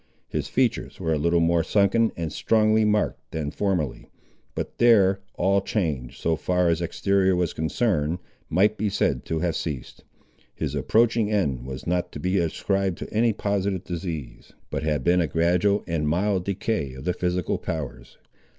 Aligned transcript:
His 0.27 0.47
features 0.47 0.99
were 0.99 1.13
a 1.13 1.19
little 1.19 1.39
more 1.41 1.63
sunken 1.63 2.11
and 2.17 2.33
strongly 2.33 2.83
marked 2.83 3.19
than 3.29 3.51
formerly; 3.51 4.09
but 4.55 4.79
there, 4.79 5.19
all 5.35 5.61
change, 5.61 6.19
so 6.19 6.35
far 6.35 6.69
as 6.69 6.81
exterior 6.81 7.35
was 7.35 7.53
concerned, 7.53 8.17
might 8.49 8.79
be 8.79 8.89
said 8.89 9.25
to 9.25 9.41
have 9.41 9.55
ceased. 9.55 10.03
His 10.55 10.73
approaching 10.73 11.31
end 11.31 11.67
was 11.67 11.85
not 11.85 12.11
to 12.13 12.19
be 12.19 12.39
ascribed 12.39 12.97
to 12.97 13.13
any 13.13 13.31
positive 13.31 13.83
disease, 13.83 14.53
but 14.71 14.81
had 14.81 15.03
been 15.03 15.21
a 15.21 15.27
gradual 15.27 15.83
and 15.85 16.09
mild 16.09 16.45
decay 16.45 16.95
of 16.95 17.03
the 17.05 17.13
physical 17.13 17.59
powers. 17.59 18.17